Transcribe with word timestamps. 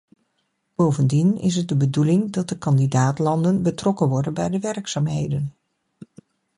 Bovendien 0.75 1.37
is 1.37 1.55
het 1.55 1.67
de 1.67 1.75
bedoeling 1.75 2.31
dat 2.31 2.49
de 2.49 2.57
kandidaat-landen 2.57 3.63
betrokken 3.63 4.07
worden 4.09 4.33
bij 4.33 4.49
de 4.49 4.59
werkzaamheden. 4.59 5.53